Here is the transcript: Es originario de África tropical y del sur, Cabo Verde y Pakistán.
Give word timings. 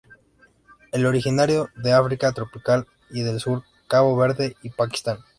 Es 0.91 1.03
originario 1.03 1.69
de 1.75 1.93
África 1.93 2.31
tropical 2.33 2.87
y 3.11 3.21
del 3.21 3.39
sur, 3.39 3.61
Cabo 3.87 4.17
Verde 4.17 4.57
y 4.63 4.71
Pakistán. 4.71 5.19